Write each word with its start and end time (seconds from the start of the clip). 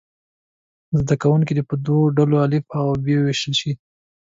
زده 0.99 1.15
کوونکي 1.21 1.53
دې 1.57 1.63
په 1.69 1.75
دوو 1.85 2.13
ډلو 2.17 2.35
الف 2.45 2.65
او 2.79 2.87
ب 3.03 3.05
وویشل 3.19 3.53
شي. 3.59 3.71